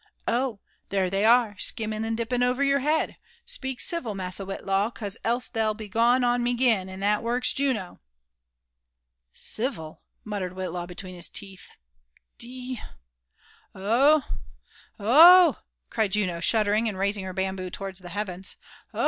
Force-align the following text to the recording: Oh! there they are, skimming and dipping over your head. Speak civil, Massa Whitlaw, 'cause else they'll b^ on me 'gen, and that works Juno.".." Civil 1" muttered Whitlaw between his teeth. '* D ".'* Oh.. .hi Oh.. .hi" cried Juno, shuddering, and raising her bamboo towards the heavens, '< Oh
Oh! 0.27 0.59
there 0.89 1.11
they 1.11 1.25
are, 1.25 1.55
skimming 1.59 2.03
and 2.05 2.17
dipping 2.17 2.41
over 2.41 2.63
your 2.63 2.79
head. 2.79 3.17
Speak 3.45 3.79
civil, 3.79 4.15
Massa 4.15 4.43
Whitlaw, 4.43 4.89
'cause 4.89 5.15
else 5.23 5.47
they'll 5.47 5.75
b^ 5.75 5.95
on 5.95 6.41
me 6.41 6.55
'gen, 6.55 6.89
and 6.89 7.03
that 7.03 7.21
works 7.21 7.53
Juno.".." 7.53 7.99
Civil 9.55 10.01
1" 10.23 10.23
muttered 10.23 10.53
Whitlaw 10.53 10.87
between 10.87 11.13
his 11.13 11.29
teeth. 11.29 11.75
'* 12.05 12.37
D 12.39 12.79
".'* 13.33 13.75
Oh.. 13.75 14.21
.hi 14.21 14.31
Oh.. 14.99 15.51
.hi" 15.55 15.59
cried 15.91 16.13
Juno, 16.13 16.39
shuddering, 16.39 16.89
and 16.89 16.97
raising 16.97 17.23
her 17.25 17.31
bamboo 17.33 17.69
towards 17.69 17.99
the 17.99 18.09
heavens, 18.09 18.55
'< 18.75 18.93
Oh 18.95 18.99